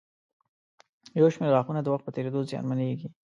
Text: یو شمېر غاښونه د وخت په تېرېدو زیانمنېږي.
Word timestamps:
یو 1.19 1.27
شمېر 1.33 1.49
غاښونه 1.55 1.81
د 1.83 1.87
وخت 1.93 2.03
په 2.05 2.13
تېرېدو 2.15 2.39
زیانمنېږي. 2.49 3.07